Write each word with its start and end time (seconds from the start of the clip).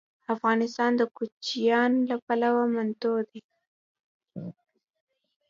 افغانستان 0.33 0.91
د 0.97 1.01
کوچیان 1.15 1.91
له 2.09 2.15
پلوه 2.25 2.63
متنوع 2.73 3.19
دی. 3.29 3.41